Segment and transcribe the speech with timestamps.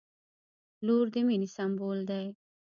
[0.85, 2.25] •لور د مینې سمبول دی.